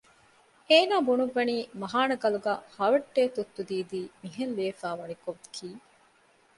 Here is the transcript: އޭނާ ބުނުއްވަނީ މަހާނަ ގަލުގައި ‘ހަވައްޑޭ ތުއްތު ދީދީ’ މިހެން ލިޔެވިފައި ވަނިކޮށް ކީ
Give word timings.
އޭނާ 0.69 0.95
ބުނުއްވަނީ 1.07 1.55
މަހާނަ 1.81 2.15
ގަލުގައި 2.23 2.61
‘ހަވައްޑޭ 2.75 3.21
ތުއްތު 3.35 3.61
ދީދީ’ 3.69 4.01
މިހެން 4.21 4.53
ލިޔެވިފައި 4.57 4.97
ވަނިކޮށް 4.99 5.43
ކީ 5.55 5.67